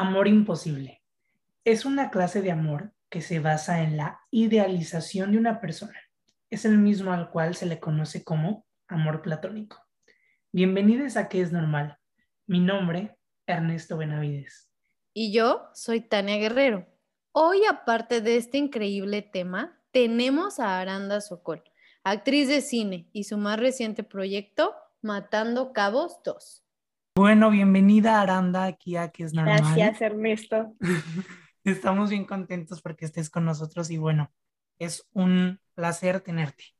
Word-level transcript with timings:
Amor 0.00 0.28
imposible. 0.28 1.02
Es 1.64 1.84
una 1.84 2.10
clase 2.10 2.40
de 2.40 2.52
amor 2.52 2.92
que 3.08 3.20
se 3.20 3.40
basa 3.40 3.82
en 3.82 3.96
la 3.96 4.20
idealización 4.30 5.32
de 5.32 5.38
una 5.38 5.60
persona. 5.60 5.98
Es 6.50 6.64
el 6.64 6.78
mismo 6.78 7.12
al 7.12 7.30
cual 7.30 7.56
se 7.56 7.66
le 7.66 7.80
conoce 7.80 8.22
como 8.22 8.64
amor 8.86 9.22
platónico. 9.22 9.84
Bienvenidos 10.52 11.16
a 11.16 11.28
¿Qué 11.28 11.40
es 11.40 11.50
normal? 11.50 11.98
Mi 12.46 12.60
nombre, 12.60 13.18
Ernesto 13.44 13.96
Benavides. 13.96 14.70
Y 15.14 15.32
yo 15.32 15.68
soy 15.74 16.00
Tania 16.00 16.36
Guerrero. 16.36 16.86
Hoy, 17.32 17.62
aparte 17.68 18.20
de 18.20 18.36
este 18.36 18.58
increíble 18.58 19.22
tema, 19.22 19.80
tenemos 19.90 20.60
a 20.60 20.78
Aranda 20.78 21.20
Sokol, 21.20 21.64
actriz 22.04 22.46
de 22.46 22.60
cine 22.60 23.08
y 23.12 23.24
su 23.24 23.36
más 23.36 23.58
reciente 23.58 24.04
proyecto, 24.04 24.76
Matando 25.02 25.72
Cabos 25.72 26.20
2. 26.24 26.67
Bueno, 27.18 27.50
bienvenida 27.50 28.20
Aranda 28.20 28.64
aquí 28.66 28.94
a 28.94 29.08
que 29.08 29.24
es 29.24 29.34
normal. 29.34 29.58
Gracias, 29.58 30.00
Ernesto. 30.02 30.76
Estamos 31.64 32.10
bien 32.10 32.24
contentos 32.24 32.80
porque 32.80 33.06
estés 33.06 33.28
con 33.28 33.44
nosotros 33.44 33.90
y 33.90 33.98
bueno, 33.98 34.32
es 34.78 35.04
un 35.14 35.58
placer 35.74 36.20
tenerte. 36.20 36.76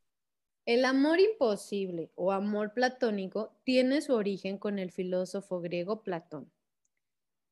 El 0.65 0.85
amor 0.85 1.19
imposible 1.19 2.13
o 2.15 2.31
amor 2.31 2.73
platónico 2.73 3.59
tiene 3.65 4.01
su 4.01 4.15
origen 4.15 4.59
con 4.59 4.79
el 4.79 4.93
filósofo 4.93 5.61
griego 5.61 6.05
Platón. 6.05 6.53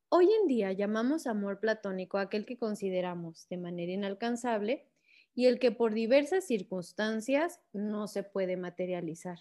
Hoy 0.07 0.29
en 0.41 0.47
día 0.47 0.71
llamamos 0.71 1.27
amor 1.27 1.59
platónico 1.59 2.17
aquel 2.17 2.45
que 2.45 2.57
consideramos 2.57 3.49
de 3.49 3.57
manera 3.57 3.91
inalcanzable 3.91 4.87
y 5.35 5.47
el 5.47 5.59
que 5.59 5.73
por 5.73 5.93
diversas 5.93 6.47
circunstancias 6.47 7.59
no 7.73 8.07
se 8.07 8.23
puede 8.23 8.55
materializar, 8.55 9.39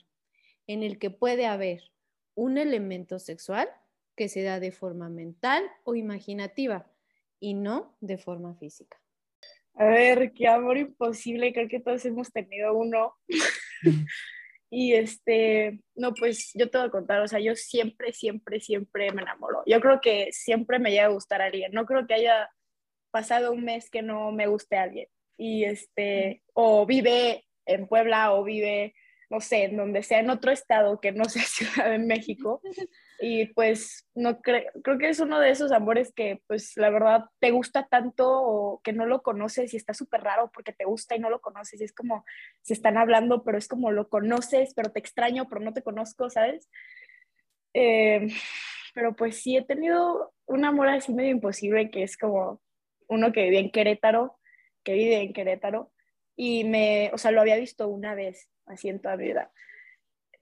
en 0.66 0.82
el 0.82 0.98
que 0.98 1.10
puede 1.10 1.46
haber 1.46 1.92
un 2.36 2.58
elemento 2.58 3.18
sexual 3.18 3.68
que 4.14 4.28
se 4.28 4.42
da 4.42 4.60
de 4.60 4.70
forma 4.70 5.08
mental 5.08 5.64
o 5.82 5.96
imaginativa 5.96 6.86
y 7.40 7.54
no 7.54 7.96
de 8.00 8.18
forma 8.18 8.54
física. 8.54 9.00
A 9.74 9.86
ver, 9.86 10.32
qué 10.32 10.46
amor 10.48 10.78
imposible, 10.78 11.52
creo 11.52 11.68
que 11.68 11.80
todos 11.80 12.04
hemos 12.04 12.32
tenido 12.32 12.74
uno. 12.74 13.14
y 14.70 14.94
este, 14.94 15.80
no, 15.94 16.14
pues 16.14 16.52
yo 16.54 16.70
te 16.70 16.78
voy 16.78 16.86
a 16.86 16.90
contar, 16.90 17.20
o 17.20 17.28
sea, 17.28 17.40
yo 17.40 17.54
siempre, 17.56 18.12
siempre, 18.12 18.60
siempre 18.60 19.12
me 19.12 19.22
enamoro. 19.22 19.62
Yo 19.66 19.80
creo 19.80 20.00
que 20.00 20.28
siempre 20.32 20.78
me 20.78 20.90
llega 20.90 21.06
a 21.06 21.08
gustar 21.08 21.42
a 21.42 21.46
alguien. 21.46 21.72
No 21.72 21.84
creo 21.84 22.06
que 22.06 22.14
haya 22.14 22.48
pasado 23.10 23.52
un 23.52 23.64
mes 23.64 23.90
que 23.90 24.02
no 24.02 24.32
me 24.32 24.46
guste 24.46 24.76
a 24.76 24.84
alguien. 24.84 25.08
Y 25.36 25.64
este, 25.64 26.42
o 26.54 26.86
vive 26.86 27.44
en 27.66 27.86
Puebla 27.86 28.32
o 28.32 28.44
vive 28.44 28.94
no 29.28 29.40
sé, 29.40 29.64
en 29.64 29.76
donde 29.76 30.02
sea, 30.02 30.20
en 30.20 30.30
otro 30.30 30.52
estado 30.52 31.00
que 31.00 31.12
no 31.12 31.24
sea 31.28 31.42
Ciudad 31.42 31.90
de 31.90 31.98
México. 31.98 32.60
Y 33.20 33.46
pues 33.54 34.06
no 34.14 34.40
creo, 34.40 34.64
creo 34.84 34.98
que 34.98 35.08
es 35.08 35.20
uno 35.20 35.40
de 35.40 35.50
esos 35.50 35.72
amores 35.72 36.12
que 36.12 36.42
pues 36.46 36.76
la 36.76 36.90
verdad 36.90 37.24
te 37.40 37.50
gusta 37.50 37.86
tanto 37.88 38.28
o 38.28 38.80
que 38.82 38.92
no 38.92 39.06
lo 39.06 39.22
conoces 39.22 39.72
y 39.72 39.76
está 39.76 39.94
súper 39.94 40.22
raro 40.22 40.50
porque 40.52 40.72
te 40.72 40.84
gusta 40.84 41.16
y 41.16 41.18
no 41.18 41.30
lo 41.30 41.40
conoces 41.40 41.80
y 41.80 41.84
es 41.84 41.92
como 41.92 42.24
se 42.62 42.74
están 42.74 42.98
hablando, 42.98 43.42
pero 43.42 43.56
es 43.56 43.68
como 43.68 43.90
lo 43.90 44.08
conoces, 44.08 44.74
pero 44.74 44.92
te 44.92 45.00
extraño, 45.00 45.48
pero 45.48 45.62
no 45.62 45.72
te 45.72 45.82
conozco, 45.82 46.28
¿sabes? 46.28 46.68
Eh, 47.72 48.28
pero 48.94 49.16
pues 49.16 49.42
sí, 49.42 49.56
he 49.56 49.64
tenido 49.64 50.34
un 50.46 50.64
amor 50.64 50.88
así 50.88 51.12
medio 51.12 51.30
imposible 51.30 51.90
que 51.90 52.02
es 52.02 52.16
como 52.16 52.60
uno 53.08 53.32
que 53.32 53.44
vive 53.44 53.58
en 53.58 53.70
Querétaro, 53.70 54.38
que 54.82 54.94
vive 54.94 55.20
en 55.20 55.32
Querétaro 55.32 55.90
y 56.36 56.64
me, 56.64 57.10
o 57.12 57.18
sea, 57.18 57.30
lo 57.30 57.40
había 57.40 57.56
visto 57.56 57.88
una 57.88 58.14
vez 58.14 58.50
así 58.66 58.88
en 58.88 59.00
toda 59.00 59.16
mi 59.16 59.24
vida. 59.24 59.50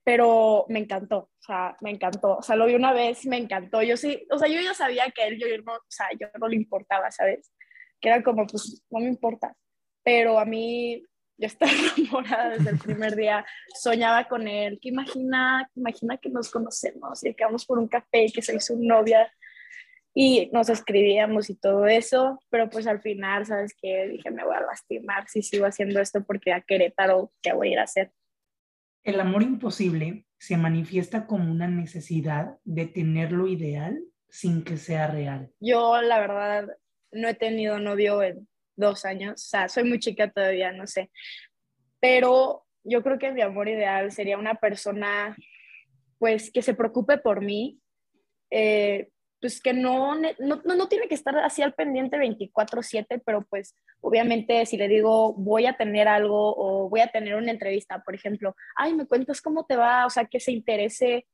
Pero 0.03 0.67
me 0.69 0.81
encantó, 0.81 1.17
o 1.19 1.41
sea, 1.41 1.77
me 1.81 1.91
encantó. 1.91 2.37
O 2.37 2.43
sea, 2.43 2.57
lo 2.57 2.67
vi 2.67 2.75
una 2.75 2.93
vez, 2.93 3.25
me 3.27 3.39
encantó. 3.39 3.83
Yo 3.83 3.97
sí, 3.97 4.27
o 4.31 4.39
sea, 4.39 4.49
yo 4.49 4.61
ya 4.61 4.75
sabía 4.75 5.11
que 5.11 5.27
él, 5.27 5.39
yo, 5.39 5.47
no, 5.65 5.75
o 5.75 5.81
sea, 5.89 6.09
yo 6.19 6.29
no 6.39 6.49
le 6.49 6.57
importaba, 6.57 7.11
¿sabes? 7.11 7.53
Que 8.01 8.11
era 8.11 8.23
como, 8.23 8.47
pues, 8.47 8.83
no 8.91 9.01
me 9.01 9.09
importa. 9.09 9.57
Pero 10.03 10.39
a 10.39 10.45
mí, 10.45 11.03
yo 11.39 11.47
estaba 11.47 11.73
enamorada 11.97 12.51
desde 12.51 12.71
el 12.71 12.79
primer 12.79 13.17
día. 13.17 13.47
Soñaba 13.81 14.29
con 14.29 14.47
él. 14.47 14.79
Que 14.81 14.91
imagina, 14.91 15.71
imagina 15.75 16.19
que 16.19 16.29
nos 16.29 16.51
conocemos 16.51 17.25
y 17.25 17.35
que 17.35 17.45
vamos 17.45 17.65
por 17.65 17.79
un 17.79 17.89
café 17.89 18.25
y 18.25 18.33
que 18.33 18.43
soy 18.43 18.61
su 18.61 18.79
novia 18.79 19.33
y 20.15 20.49
nos 20.53 20.69
escribíamos 20.69 21.51
y 21.51 21.57
todo 21.57 21.87
eso, 21.87 22.39
pero 22.49 22.71
pues 22.71 22.87
al 22.87 23.01
final, 23.01 23.45
¿sabes 23.45 23.75
qué? 23.77 24.07
Dije, 24.07 24.31
me 24.31 24.45
voy 24.45 24.55
a 24.55 24.61
lastimar 24.61 25.29
si 25.29 25.43
sigo 25.43 25.67
haciendo 25.67 26.01
esto 26.01 26.25
porque 26.25 26.53
a 26.53 26.61
Querétaro, 26.61 27.33
¿qué 27.43 27.53
voy 27.53 27.71
a 27.71 27.73
ir 27.73 27.79
a 27.81 27.83
hacer? 27.83 28.13
El 29.05 29.21
amor 29.21 29.43
imposible 29.43 30.27
se 30.39 30.57
manifiesta 30.57 31.27
como 31.27 31.51
una 31.51 31.69
necesidad 31.69 32.57
de 32.65 32.87
tener 32.87 33.33
lo 33.33 33.47
ideal 33.47 34.03
sin 34.29 34.65
que 34.65 34.79
sea 34.79 35.07
real. 35.07 35.53
Yo, 35.61 36.01
la 36.01 36.19
verdad, 36.19 36.69
no 37.13 37.29
he 37.29 37.35
tenido 37.35 37.79
novio 37.79 38.23
en 38.23 38.49
dos 38.77 39.05
años, 39.05 39.35
o 39.35 39.47
sea, 39.47 39.69
soy 39.69 39.85
muy 39.85 40.01
chica 40.01 40.31
todavía, 40.33 40.73
no 40.73 40.87
sé, 40.87 41.11
pero 42.01 42.67
yo 42.83 43.03
creo 43.03 43.19
que 43.19 43.31
mi 43.31 43.43
amor 43.43 43.69
ideal 43.69 44.11
sería 44.11 44.37
una 44.37 44.57
persona, 44.57 45.37
pues, 46.19 46.51
que 46.51 46.63
se 46.63 46.75
preocupe 46.75 47.19
por 47.19 47.41
mí, 47.41 47.79
eh, 48.51 49.11
pues 49.45 49.61
que 49.61 49.75
no, 49.75 50.15
no, 50.15 50.63
no, 50.65 50.89
tiene 50.89 51.07
que 51.07 51.15
estar 51.15 51.37
así 51.37 51.61
al 51.61 51.75
pendiente 51.75 52.17
24/7, 52.17 53.21
pero 53.27 53.43
pues 53.51 53.77
obviamente 54.01 54.65
si 54.65 54.79
le 54.79 54.89
digo 54.89 55.35
voy 55.35 55.67
a 55.67 55.77
tener 55.77 56.09
algo 56.09 56.55
o 56.57 56.89
voy 56.89 57.01
a 57.01 57.09
tener 57.09 57.35
una 57.35 57.51
entrevista, 57.51 58.03
por 58.03 58.15
ejemplo, 58.15 58.57
ay, 58.75 58.95
me 58.95 59.05
cuentas 59.05 59.43
cómo 59.43 59.67
te 59.67 59.77
va, 59.77 60.07
o 60.07 60.09
sea, 60.09 60.25
que 60.25 60.41
se 60.41 60.51
interese, 60.51 61.27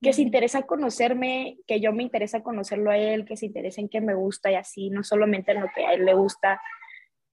que 0.00 0.14
se 0.14 0.22
interesa 0.22 0.62
conocerme, 0.62 1.58
que 1.66 1.78
yo 1.78 1.92
me 1.92 2.04
interesa 2.04 2.42
conocerlo 2.42 2.90
a 2.90 2.96
él, 2.96 3.26
que 3.26 3.36
se 3.36 3.44
interese 3.44 3.82
en 3.82 3.90
qué 3.90 4.00
me 4.00 4.14
gusta 4.14 4.50
y 4.50 4.54
así, 4.54 4.88
no 4.88 5.04
solamente 5.04 5.52
en 5.52 5.60
lo 5.60 5.66
que 5.76 5.84
a 5.84 5.92
él 5.92 6.06
le 6.06 6.14
gusta, 6.14 6.62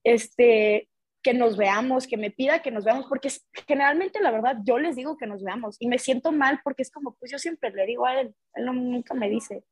este, 0.04 0.90
que 1.24 1.34
nos 1.34 1.56
veamos, 1.56 2.08
que 2.08 2.18
me 2.18 2.30
pida 2.30 2.62
que 2.62 2.72
nos 2.72 2.84
veamos, 2.84 3.06
porque 3.08 3.30
generalmente 3.66 4.20
la 4.20 4.32
verdad 4.32 4.58
yo 4.66 4.80
les 4.80 4.98
digo 4.98 5.16
que 5.16 5.28
nos 5.28 5.46
veamos 5.46 5.78
y 5.80 5.88
me 5.88 5.98
siento 5.98 6.34
mal 6.34 6.60
porque 6.62 6.82
es 6.82 6.92
como, 6.92 7.16
pues 7.16 7.32
yo 7.32 7.40
siempre 7.40 7.72
le 7.72 7.86
digo 7.86 8.06
a 8.06 8.20
él, 8.20 8.36
él 8.56 8.66
nunca 8.66 9.14
me 9.14 9.30
dice 9.30 9.64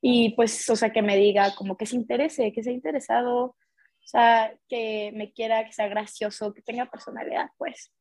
y 0.00 0.34
pues, 0.34 0.68
o 0.70 0.76
sea, 0.76 0.90
que 0.90 1.02
me 1.02 1.16
diga 1.16 1.54
como 1.54 1.76
que 1.76 1.86
se 1.86 1.96
interese, 1.96 2.52
que 2.52 2.62
sea 2.62 2.72
interesado, 2.72 3.44
o 3.44 3.56
sea, 4.02 4.52
que 4.68 5.12
me 5.14 5.32
quiera, 5.32 5.64
que 5.64 5.72
sea 5.72 5.88
gracioso, 5.88 6.54
que 6.54 6.62
tenga 6.62 6.90
personalidad, 6.90 7.50
pues. 7.58 7.92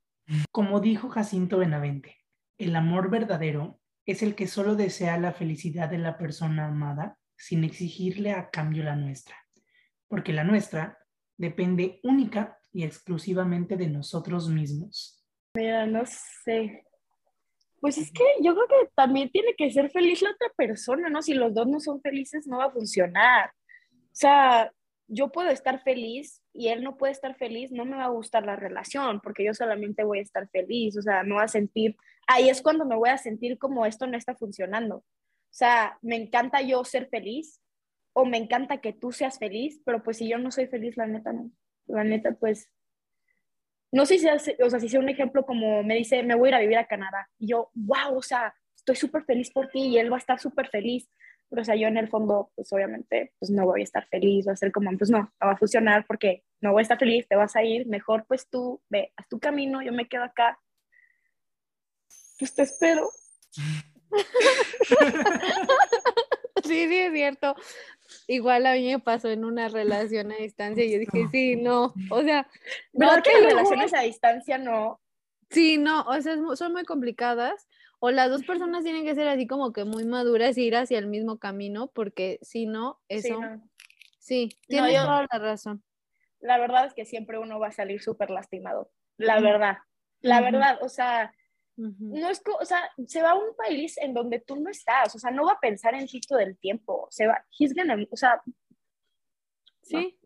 Como 0.51 0.79
dijo 0.79 1.09
Jacinto 1.09 1.57
Benavente, 1.57 2.17
el 2.57 2.75
amor 2.75 3.09
verdadero 3.09 3.79
es 4.05 4.23
el 4.23 4.35
que 4.35 4.47
solo 4.47 4.75
desea 4.75 5.17
la 5.17 5.33
felicidad 5.33 5.89
de 5.89 5.97
la 5.97 6.17
persona 6.17 6.67
amada 6.67 7.17
sin 7.37 7.63
exigirle 7.63 8.31
a 8.31 8.49
cambio 8.49 8.83
la 8.83 8.95
nuestra, 8.95 9.35
porque 10.07 10.33
la 10.33 10.43
nuestra 10.43 10.97
depende 11.37 11.99
única 12.03 12.59
y 12.71 12.83
exclusivamente 12.83 13.77
de 13.77 13.87
nosotros 13.87 14.49
mismos. 14.49 15.25
Mira, 15.55 15.85
no 15.85 16.03
sé, 16.05 16.85
pues 17.81 17.97
es 17.97 18.11
que 18.11 18.23
yo 18.41 18.53
creo 18.53 18.67
que 18.67 18.89
también 18.95 19.29
tiene 19.29 19.53
que 19.55 19.71
ser 19.71 19.89
feliz 19.91 20.21
la 20.21 20.31
otra 20.31 20.49
persona, 20.55 21.09
¿no? 21.09 21.21
Si 21.21 21.33
los 21.33 21.53
dos 21.53 21.67
no 21.67 21.79
son 21.79 22.01
felices, 22.01 22.47
no 22.47 22.57
va 22.57 22.65
a 22.65 22.71
funcionar. 22.71 23.51
O 23.91 24.15
sea, 24.19 24.71
yo 25.07 25.31
puedo 25.31 25.49
estar 25.49 25.81
feliz 25.83 26.41
y 26.53 26.69
él 26.69 26.83
no 26.83 26.97
puede 26.97 27.13
estar 27.13 27.35
feliz, 27.35 27.71
no 27.71 27.85
me 27.85 27.97
va 27.97 28.05
a 28.05 28.09
gustar 28.09 28.45
la 28.45 28.55
relación, 28.55 29.19
porque 29.21 29.43
yo 29.43 29.53
solamente 29.53 30.03
voy 30.03 30.19
a 30.19 30.23
estar 30.23 30.47
feliz, 30.49 30.97
o 30.97 31.01
sea, 31.01 31.23
no 31.23 31.35
va 31.35 31.43
a 31.43 31.47
sentir, 31.47 31.95
ahí 32.27 32.49
es 32.49 32.61
cuando 32.61 32.85
me 32.85 32.95
voy 32.95 33.09
a 33.09 33.17
sentir 33.17 33.57
como 33.57 33.85
esto 33.85 34.07
no 34.07 34.17
está 34.17 34.35
funcionando. 34.35 34.97
O 34.97 35.05
sea, 35.51 35.97
me 36.01 36.15
encanta 36.15 36.61
yo 36.61 36.83
ser 36.85 37.09
feliz 37.09 37.59
o 38.13 38.25
me 38.25 38.37
encanta 38.37 38.81
que 38.81 38.93
tú 38.93 39.11
seas 39.11 39.39
feliz, 39.39 39.81
pero 39.83 40.03
pues 40.03 40.17
si 40.17 40.29
yo 40.29 40.37
no 40.37 40.51
soy 40.51 40.67
feliz, 40.67 40.95
la 40.95 41.07
neta 41.07 41.33
no. 41.33 41.51
La 41.87 42.03
neta, 42.03 42.33
pues 42.33 42.67
no 43.91 44.05
sé 44.05 44.19
si 44.19 44.27
hace, 44.27 44.57
o 44.63 44.69
sea, 44.69 44.79
si 44.79 44.89
sea 44.89 44.99
un 44.99 45.09
ejemplo 45.09 45.45
como 45.45 45.83
me 45.83 45.95
dice, 45.95 46.23
me 46.23 46.35
voy 46.35 46.47
a 46.47 46.49
ir 46.49 46.55
a 46.55 46.59
vivir 46.59 46.77
a 46.77 46.87
Canadá. 46.87 47.29
Y 47.37 47.47
yo, 47.47 47.71
wow, 47.73 48.17
o 48.17 48.21
sea, 48.21 48.53
estoy 48.75 48.95
súper 48.95 49.23
feliz 49.23 49.51
por 49.51 49.69
ti 49.69 49.87
y 49.87 49.97
él 49.97 50.11
va 50.11 50.17
a 50.17 50.19
estar 50.19 50.39
súper 50.39 50.69
feliz. 50.69 51.09
Pero, 51.49 51.63
o 51.63 51.65
sea, 51.65 51.75
yo 51.75 51.87
en 51.87 51.97
el 51.97 52.07
fondo, 52.07 52.51
pues 52.55 52.71
obviamente, 52.71 53.33
pues 53.39 53.49
no 53.49 53.65
voy 53.65 53.81
a 53.81 53.83
estar 53.83 54.07
feliz, 54.07 54.47
va 54.47 54.53
a 54.53 54.55
ser 54.55 54.71
como, 54.71 54.95
pues 54.97 55.09
no, 55.09 55.19
no 55.19 55.47
va 55.47 55.53
a 55.53 55.57
funcionar 55.57 56.05
porque 56.05 56.43
no 56.61 56.71
voy 56.71 56.81
a 56.81 56.83
estar 56.83 56.99
feliz, 56.99 57.27
te 57.27 57.35
vas 57.35 57.55
a 57.55 57.63
ir, 57.63 57.87
mejor 57.87 58.25
pues 58.27 58.47
tú, 58.49 58.81
ve, 58.89 59.11
haz 59.17 59.27
tu 59.27 59.39
camino, 59.39 59.81
yo 59.81 59.91
me 59.91 60.07
quedo 60.07 60.23
acá. 60.23 60.59
Pues 62.37 62.53
te 62.53 62.63
espero. 62.63 63.09
Sí, 66.69 66.87
sí, 66.87 66.97
es 66.97 67.13
cierto. 67.13 67.55
Igual 68.27 68.65
a 68.65 68.73
mí 68.73 68.91
me 68.91 68.99
pasó 68.99 69.29
en 69.29 69.45
una 69.45 69.67
relación 69.67 70.31
a 70.31 70.35
distancia 70.35 70.83
y 70.83 70.91
yo 70.91 70.99
dije, 70.99 71.27
sí, 71.31 71.55
no, 71.55 71.93
o 72.09 72.21
sea... 72.21 72.47
¿Verdad 72.93 73.17
no, 73.17 73.23
que 73.23 73.41
las 73.41 73.53
relaciones 73.53 73.93
a 73.93 74.01
distancia 74.01 74.57
no? 74.57 75.01
Sí, 75.49 75.77
no, 75.77 76.01
o 76.03 76.21
sea, 76.21 76.37
son 76.55 76.71
muy 76.71 76.85
complicadas. 76.85 77.67
O 77.99 78.11
las 78.11 78.29
dos 78.29 78.43
personas 78.45 78.83
tienen 78.83 79.03
que 79.03 79.13
ser 79.13 79.27
así 79.27 79.45
como 79.45 79.73
que 79.73 79.83
muy 79.83 80.05
maduras 80.05 80.57
y 80.57 80.63
ir 80.63 80.75
hacia 80.77 80.99
el 80.99 81.07
mismo 81.07 81.37
camino, 81.37 81.91
porque 81.93 82.39
si 82.41 82.65
no, 82.65 82.99
eso... 83.09 83.39
Sí, 84.19 84.49
tienes 84.67 84.93
toda 84.93 85.27
la 85.31 85.39
razón. 85.39 85.83
La 86.39 86.57
verdad 86.57 86.85
es 86.85 86.93
que 86.93 87.05
siempre 87.05 87.39
uno 87.39 87.59
va 87.59 87.67
a 87.67 87.71
salir 87.71 88.01
súper 88.01 88.29
lastimado, 88.29 88.91
la 89.17 89.39
verdad, 89.41 89.79
la 90.21 90.39
verdad, 90.39 90.77
o 90.81 90.87
sea, 90.87 91.33
no 91.79 92.29
es, 92.29 92.41
o 92.59 92.65
sea, 92.65 92.91
se 93.07 93.21
va 93.21 93.31
a 93.31 93.35
un 93.35 93.55
país 93.55 93.97
en 93.97 94.13
donde 94.13 94.39
tú 94.39 94.57
no 94.57 94.69
estás, 94.69 95.15
o 95.15 95.19
sea, 95.19 95.31
no 95.31 95.45
va 95.45 95.53
a 95.53 95.59
pensar 95.59 95.95
en 95.95 96.07
ti 96.07 96.19
todo 96.19 96.39
el 96.39 96.57
tiempo, 96.57 97.07
se 97.09 97.25
va, 97.25 97.45
he's 97.57 97.73
gonna, 97.73 97.97
o 98.11 98.17
sea, 98.17 98.41
sí, 99.81 100.19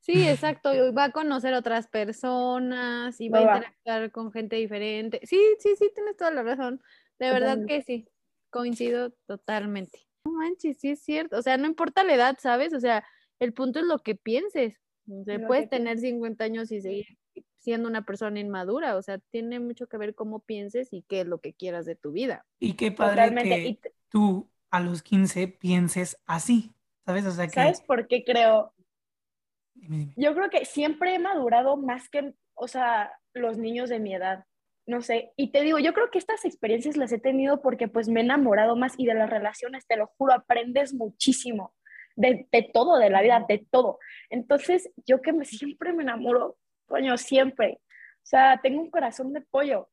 sí, 0.00 0.26
exacto, 0.26 0.70
va 0.94 1.04
a 1.04 1.12
conocer 1.12 1.52
otras 1.52 1.88
personas 1.88 3.20
y 3.20 3.28
va 3.28 3.38
a 3.38 3.42
interactuar 3.42 4.10
con 4.12 4.32
gente 4.32 4.56
diferente, 4.56 5.20
sí, 5.24 5.38
sí, 5.58 5.74
sí, 5.76 5.90
tienes 5.94 6.16
toda 6.16 6.30
la 6.30 6.42
razón, 6.42 6.82
de 7.18 7.30
verdad 7.30 7.58
que 7.66 7.82
sí, 7.82 8.08
coincido 8.50 9.10
totalmente. 9.26 10.00
No 10.24 10.32
manches, 10.32 10.78
sí 10.78 10.90
es 10.90 11.00
cierto, 11.00 11.36
o 11.36 11.42
sea, 11.42 11.58
no 11.58 11.66
importa 11.66 12.02
la 12.02 12.14
edad, 12.14 12.38
¿sabes? 12.40 12.72
O 12.72 12.80
sea, 12.80 13.04
el 13.40 13.52
punto 13.52 13.80
es 13.80 13.84
lo 13.84 13.98
que 13.98 14.14
pienses, 14.14 14.78
o 15.06 15.22
sea, 15.24 15.46
puedes 15.46 15.68
tener 15.68 15.98
50 15.98 16.44
años 16.44 16.72
y 16.72 16.80
seguir 16.80 17.06
siendo 17.64 17.88
una 17.88 18.04
persona 18.04 18.40
inmadura, 18.40 18.94
o 18.94 19.00
sea, 19.00 19.18
tiene 19.18 19.58
mucho 19.58 19.86
que 19.86 19.96
ver 19.96 20.14
cómo 20.14 20.40
pienses 20.40 20.92
y 20.92 21.02
qué 21.08 21.22
es 21.22 21.26
lo 21.26 21.40
que 21.40 21.54
quieras 21.54 21.86
de 21.86 21.96
tu 21.96 22.12
vida. 22.12 22.44
Y 22.58 22.74
qué 22.74 22.92
padre 22.92 23.34
que 23.34 23.78
tú 24.10 24.50
a 24.70 24.80
los 24.80 25.02
15 25.02 25.48
pienses 25.48 26.20
así, 26.26 26.74
¿sabes? 27.06 27.24
O 27.24 27.30
sea, 27.30 27.46
que... 27.46 27.52
¿Sabes 27.52 27.80
por 27.80 28.06
qué 28.06 28.22
creo? 28.22 28.74
Yo 30.16 30.34
creo 30.34 30.50
que 30.50 30.66
siempre 30.66 31.14
he 31.14 31.18
madurado 31.18 31.78
más 31.78 32.10
que, 32.10 32.34
o 32.52 32.68
sea, 32.68 33.10
los 33.32 33.56
niños 33.56 33.88
de 33.88 33.98
mi 33.98 34.14
edad. 34.14 34.44
No 34.86 35.00
sé, 35.00 35.32
y 35.34 35.50
te 35.50 35.62
digo, 35.62 35.78
yo 35.78 35.94
creo 35.94 36.10
que 36.10 36.18
estas 36.18 36.44
experiencias 36.44 36.98
las 36.98 37.12
he 37.12 37.18
tenido 37.18 37.62
porque 37.62 37.88
pues 37.88 38.10
me 38.10 38.20
he 38.20 38.24
enamorado 38.24 38.76
más 38.76 38.92
y 38.98 39.06
de 39.06 39.14
las 39.14 39.30
relaciones, 39.30 39.86
te 39.86 39.96
lo 39.96 40.08
juro, 40.18 40.34
aprendes 40.34 40.92
muchísimo 40.92 41.72
de, 42.14 42.46
de 42.52 42.70
todo, 42.74 42.98
de 42.98 43.08
la 43.08 43.22
vida, 43.22 43.42
de 43.48 43.66
todo. 43.70 43.98
Entonces, 44.28 44.90
yo 45.06 45.22
que 45.22 45.32
me, 45.32 45.46
siempre 45.46 45.94
me 45.94 46.02
enamoro 46.02 46.58
coño, 46.86 47.16
siempre. 47.16 47.80
O 47.80 48.26
sea, 48.26 48.60
tengo 48.62 48.80
un 48.80 48.90
corazón 48.90 49.32
de 49.32 49.40
pollo. 49.40 49.88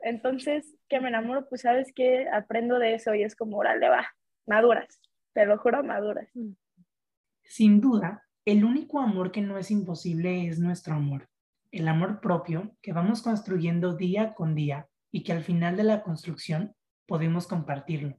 Entonces, 0.00 0.76
que 0.88 1.00
me 1.00 1.08
enamoro, 1.08 1.48
pues 1.48 1.62
sabes 1.62 1.92
que 1.94 2.28
aprendo 2.28 2.78
de 2.78 2.94
eso 2.94 3.14
y 3.14 3.22
es 3.22 3.34
como, 3.34 3.58
órale, 3.58 3.88
va, 3.88 4.06
maduras, 4.46 5.00
te 5.32 5.46
lo 5.46 5.58
juro, 5.58 5.82
maduras. 5.82 6.28
Mm. 6.34 6.52
Sin 7.42 7.80
duda, 7.80 8.24
el 8.44 8.64
único 8.64 9.00
amor 9.00 9.32
que 9.32 9.40
no 9.40 9.58
es 9.58 9.70
imposible 9.70 10.46
es 10.46 10.58
nuestro 10.58 10.94
amor, 10.94 11.28
el 11.70 11.88
amor 11.88 12.20
propio 12.20 12.76
que 12.82 12.92
vamos 12.92 13.22
construyendo 13.22 13.96
día 13.96 14.34
con 14.34 14.54
día 14.54 14.88
y 15.12 15.22
que 15.22 15.32
al 15.32 15.42
final 15.42 15.76
de 15.76 15.84
la 15.84 16.02
construcción 16.02 16.74
podemos 17.06 17.46
compartirlo, 17.46 18.18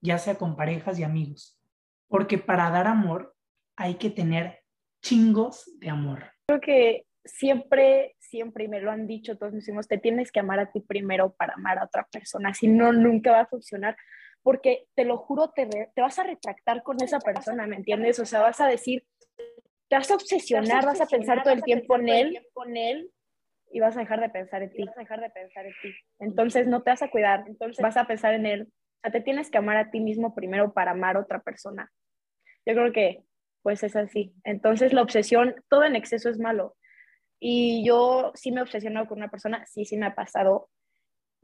ya 0.00 0.18
sea 0.18 0.36
con 0.36 0.56
parejas 0.56 0.98
y 0.98 1.04
amigos, 1.04 1.60
porque 2.08 2.38
para 2.38 2.70
dar 2.70 2.86
amor 2.86 3.34
hay 3.76 3.94
que 3.94 4.10
tener 4.10 4.60
chingos 5.02 5.70
de 5.78 5.90
amor. 5.90 6.32
Creo 6.46 6.60
que 6.60 7.06
siempre, 7.24 8.16
siempre, 8.18 8.64
y 8.64 8.68
me 8.68 8.80
lo 8.80 8.90
han 8.90 9.06
dicho 9.06 9.36
todos 9.36 9.52
mis 9.52 9.68
hijos, 9.68 9.88
te 9.88 9.98
tienes 9.98 10.32
que 10.32 10.40
amar 10.40 10.58
a 10.60 10.70
ti 10.72 10.80
primero 10.80 11.34
para 11.34 11.54
amar 11.54 11.78
a 11.78 11.84
otra 11.84 12.06
persona, 12.10 12.54
si 12.54 12.68
no, 12.68 12.92
nunca 12.92 13.32
va 13.32 13.40
a 13.40 13.46
funcionar, 13.46 13.96
porque 14.42 14.86
te 14.94 15.04
lo 15.04 15.18
juro, 15.18 15.50
te, 15.50 15.66
te 15.66 16.00
vas 16.00 16.18
a 16.18 16.24
retractar 16.24 16.82
con 16.82 17.02
esa 17.02 17.18
persona, 17.20 17.66
¿me 17.66 17.76
entiendes? 17.76 18.18
O 18.18 18.24
sea, 18.24 18.40
vas 18.40 18.60
a 18.60 18.66
decir, 18.66 19.04
te 19.88 19.96
vas 19.96 20.10
a 20.10 20.14
obsesionar, 20.14 20.86
vas 20.86 21.00
a, 21.00 21.06
pensar 21.06 21.42
todo 21.42 21.52
el 21.52 21.62
tiempo 21.62 21.96
en 21.96 22.08
él, 22.08 22.46
con 22.52 22.76
él, 22.76 23.10
y 23.72 23.80
vas 23.80 23.96
a 23.96 24.00
dejar 24.00 24.20
de 24.20 24.30
pensar 24.30 24.62
en 24.62 24.70
ti. 24.70 24.84
Vas 24.84 24.96
a 24.96 25.00
dejar 25.00 25.20
de 25.20 25.30
pensar 25.30 25.66
en 25.66 25.72
ti. 25.82 25.92
Entonces 26.18 26.66
no 26.66 26.82
te 26.82 26.90
vas 26.90 27.02
a 27.02 27.10
cuidar, 27.10 27.44
entonces 27.46 27.82
vas 27.82 27.96
a 27.96 28.06
pensar 28.06 28.34
en 28.34 28.46
él. 28.46 28.62
O 28.62 29.00
sea, 29.02 29.10
te 29.10 29.20
tienes 29.20 29.50
que 29.50 29.58
amar 29.58 29.76
a 29.76 29.90
ti 29.90 30.00
mismo 30.00 30.34
primero 30.34 30.72
para 30.72 30.92
amar 30.92 31.16
a 31.16 31.20
otra 31.20 31.40
persona. 31.42 31.90
Yo 32.66 32.74
creo 32.74 32.92
que 32.92 33.24
pues 33.62 33.82
es 33.82 33.96
así. 33.96 34.32
Entonces 34.44 34.92
la 34.92 35.02
obsesión, 35.02 35.54
todo 35.68 35.84
en 35.84 35.96
exceso 35.96 36.28
es 36.30 36.38
malo. 36.38 36.76
Y 37.40 37.84
yo 37.84 38.32
sí 38.34 38.52
me 38.52 38.60
he 38.60 38.62
obsesionado 38.62 39.08
con 39.08 39.18
una 39.18 39.30
persona, 39.30 39.64
sí, 39.66 39.84
sí 39.84 39.96
me 39.96 40.06
ha 40.06 40.14
pasado, 40.14 40.68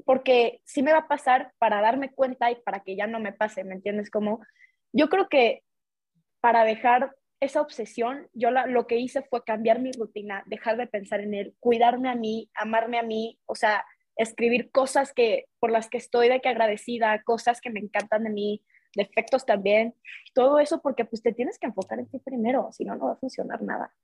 porque 0.05 0.61
sí 0.65 0.83
me 0.83 0.93
va 0.93 0.99
a 0.99 1.09
pasar 1.09 1.53
para 1.59 1.81
darme 1.81 2.13
cuenta 2.13 2.51
y 2.51 2.57
para 2.57 2.81
que 2.81 2.97
ya 2.97 3.07
no 3.07 3.19
me 3.19 3.33
pase, 3.33 3.65
¿me 3.65 3.75
entiendes? 3.75 4.11
Como 4.11 4.41
yo 4.93 5.09
creo 5.09 5.29
que 5.29 5.63
para 6.41 6.65
dejar 6.65 7.15
esa 7.41 7.61
obsesión, 7.61 8.29
yo 8.33 8.51
lo 8.51 8.87
que 8.87 8.99
hice 8.99 9.23
fue 9.23 9.45
cambiar 9.45 9.81
mi 9.81 9.93
rutina, 9.93 10.43
dejar 10.47 10.77
de 10.77 10.87
pensar 10.87 11.21
en 11.21 11.35
él, 11.35 11.55
cuidarme 11.61 12.09
a 12.09 12.15
mí, 12.15 12.51
amarme 12.55 12.99
a 12.99 13.03
mí, 13.03 13.39
o 13.47 13.55
sea, 13.55 13.85
escribir 14.17 14.71
cosas 14.71 15.13
que 15.13 15.47
por 15.59 15.71
las 15.71 15.89
que 15.89 15.99
estoy 15.99 16.29
de 16.29 16.41
que 16.41 16.49
agradecida, 16.49 17.23
cosas 17.23 17.61
que 17.61 17.71
me 17.71 17.81
encantan 17.81 18.25
de 18.25 18.31
mí, 18.31 18.63
defectos 18.95 19.45
también, 19.45 19.95
todo 20.35 20.59
eso 20.59 20.81
porque 20.81 21.05
pues 21.05 21.23
te 21.23 21.33
tienes 21.33 21.59
que 21.59 21.67
enfocar 21.67 21.99
en 21.99 22.09
ti 22.09 22.19
primero, 22.19 22.71
si 22.73 22.85
no, 22.85 22.97
no 22.97 23.07
va 23.07 23.13
a 23.13 23.17
funcionar 23.17 23.63
nada. 23.63 23.95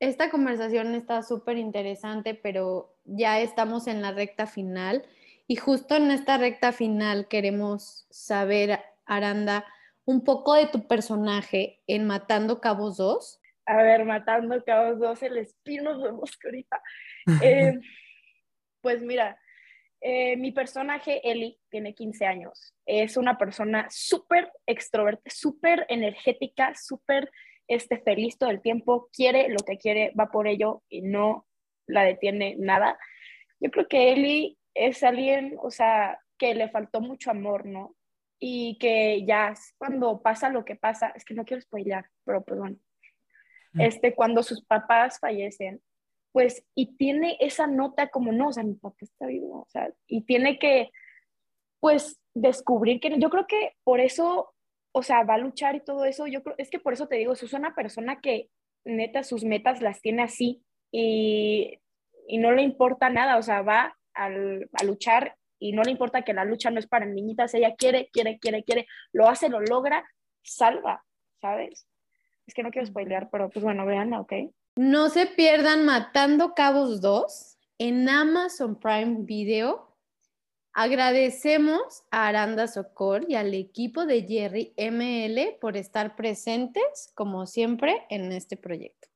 Esta 0.00 0.30
conversación 0.30 0.94
está 0.94 1.22
súper 1.22 1.56
interesante, 1.56 2.34
pero 2.34 2.94
ya 3.04 3.40
estamos 3.40 3.88
en 3.88 4.00
la 4.00 4.12
recta 4.12 4.46
final 4.46 5.04
y 5.48 5.56
justo 5.56 5.96
en 5.96 6.10
esta 6.10 6.38
recta 6.38 6.72
final 6.72 7.26
queremos 7.26 8.06
saber, 8.10 8.80
Aranda, 9.06 9.64
un 10.04 10.22
poco 10.22 10.54
de 10.54 10.66
tu 10.66 10.86
personaje 10.86 11.80
en 11.86 12.06
Matando 12.06 12.60
Cabos 12.60 12.96
2. 12.98 13.40
A 13.66 13.82
ver, 13.82 14.04
Matando 14.04 14.62
Cabos 14.64 15.00
2, 15.00 15.22
el 15.24 15.38
espino 15.38 15.98
de 15.98 16.12
Moscorita. 16.12 16.80
Eh, 17.42 17.74
pues 18.80 19.02
mira, 19.02 19.38
eh, 20.00 20.36
mi 20.38 20.50
personaje, 20.50 21.20
Eli, 21.30 21.58
tiene 21.68 21.94
15 21.94 22.24
años. 22.24 22.74
Es 22.86 23.18
una 23.18 23.36
persona 23.36 23.86
súper 23.90 24.50
extrovertida, 24.66 25.30
súper 25.30 25.84
energética, 25.90 26.72
súper 26.74 27.30
esté 27.68 27.98
feliz 27.98 28.38
todo 28.38 28.50
el 28.50 28.62
tiempo, 28.62 29.08
quiere 29.12 29.48
lo 29.50 29.58
que 29.58 29.78
quiere, 29.78 30.12
va 30.18 30.30
por 30.30 30.48
ello 30.48 30.82
y 30.88 31.02
no 31.02 31.46
la 31.86 32.02
detiene 32.02 32.56
nada. 32.58 32.98
Yo 33.60 33.70
creo 33.70 33.86
que 33.86 34.12
Eli 34.12 34.58
es 34.74 35.02
alguien, 35.02 35.56
o 35.62 35.70
sea, 35.70 36.18
que 36.38 36.54
le 36.54 36.68
faltó 36.70 37.00
mucho 37.00 37.30
amor, 37.30 37.66
¿no? 37.66 37.94
Y 38.38 38.78
que 38.78 39.24
ya 39.26 39.54
cuando 39.76 40.22
pasa 40.22 40.48
lo 40.48 40.64
que 40.64 40.76
pasa, 40.76 41.12
es 41.14 41.24
que 41.24 41.34
no 41.34 41.44
quiero 41.44 41.60
spoilear, 41.60 42.08
pero 42.24 42.42
pues 42.44 42.58
bueno, 42.58 42.76
mm. 43.72 43.80
este, 43.80 44.14
cuando 44.14 44.42
sus 44.42 44.64
papás 44.64 45.18
fallecen, 45.18 45.82
pues, 46.32 46.64
y 46.74 46.96
tiene 46.96 47.36
esa 47.40 47.66
nota 47.66 48.08
como, 48.08 48.32
no, 48.32 48.48
o 48.48 48.52
sea, 48.52 48.62
mi 48.62 48.74
papá 48.74 48.96
está 49.00 49.26
vivo, 49.26 49.62
o 49.62 49.66
sea, 49.70 49.92
y 50.06 50.22
tiene 50.22 50.58
que, 50.58 50.90
pues, 51.80 52.20
descubrir 52.34 53.00
que 53.00 53.18
yo 53.18 53.30
creo 53.30 53.46
que 53.46 53.74
por 53.82 53.98
eso 53.98 54.54
o 54.92 55.02
sea, 55.02 55.22
va 55.24 55.34
a 55.34 55.38
luchar 55.38 55.76
y 55.76 55.84
todo 55.84 56.04
eso, 56.04 56.26
yo 56.26 56.42
creo, 56.42 56.54
es 56.58 56.70
que 56.70 56.78
por 56.78 56.92
eso 56.92 57.06
te 57.08 57.16
digo, 57.16 57.32
es 57.32 57.52
una 57.52 57.74
persona 57.74 58.20
que 58.20 58.48
neta 58.84 59.22
sus 59.22 59.44
metas 59.44 59.82
las 59.82 60.00
tiene 60.00 60.22
así 60.22 60.62
y, 60.90 61.78
y 62.26 62.38
no 62.38 62.52
le 62.52 62.62
importa 62.62 63.10
nada, 63.10 63.36
o 63.36 63.42
sea, 63.42 63.62
va 63.62 63.96
al, 64.14 64.68
a 64.72 64.84
luchar 64.84 65.36
y 65.58 65.72
no 65.72 65.82
le 65.82 65.90
importa 65.90 66.22
que 66.22 66.34
la 66.34 66.44
lucha 66.44 66.70
no 66.70 66.78
es 66.78 66.86
para 66.86 67.06
niñitas, 67.06 67.54
ella 67.54 67.74
quiere, 67.76 68.08
quiere, 68.12 68.38
quiere, 68.38 68.64
quiere, 68.64 68.86
lo 69.12 69.28
hace, 69.28 69.48
lo 69.48 69.60
logra, 69.60 70.04
salva, 70.42 71.04
¿sabes? 71.40 71.86
Es 72.46 72.54
que 72.54 72.62
no 72.62 72.70
quiero 72.70 72.86
spoilear, 72.86 73.28
pero 73.30 73.50
pues 73.50 73.64
bueno, 73.64 73.84
veanla, 73.84 74.20
¿ok? 74.20 74.32
No 74.76 75.08
se 75.08 75.26
pierdan 75.26 75.84
Matando 75.84 76.54
Cabos 76.54 77.00
2 77.00 77.58
en 77.78 78.08
Amazon 78.08 78.78
Prime 78.78 79.18
Video 79.20 79.87
Agradecemos 80.80 82.04
a 82.12 82.28
Aranda 82.28 82.68
Socor 82.68 83.28
y 83.28 83.34
al 83.34 83.52
equipo 83.52 84.06
de 84.06 84.22
Jerry 84.22 84.74
ML 84.76 85.58
por 85.60 85.76
estar 85.76 86.14
presentes, 86.14 87.10
como 87.16 87.46
siempre, 87.46 88.06
en 88.10 88.30
este 88.30 88.56
proyecto. 88.56 89.08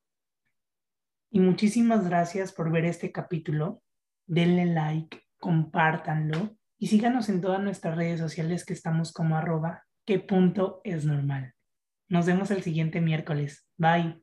Y 1.31 1.39
muchísimas 1.39 2.05
gracias 2.05 2.53
por 2.53 2.73
ver 2.73 2.85
este 2.85 3.13
capítulo. 3.13 3.81
Denle 4.27 4.67
like, 4.67 5.23
compártanlo 5.39 6.57
y 6.81 6.89
síganos 6.89 7.29
en 7.29 7.41
todas 7.41 7.63
nuestras 7.63 7.97
redes 7.97 8.19
sociales 8.19 8.65
que 8.65 8.73
estamos 8.73 9.13
como 9.13 9.37
arroba 9.37 9.85
qué 10.05 10.19
punto 10.19 10.81
es. 10.83 11.07
Nos 12.09 12.27
vemos 12.27 12.51
el 12.51 12.65
siguiente 12.65 13.01
miércoles. 13.01 13.69
Bye. 13.77 14.21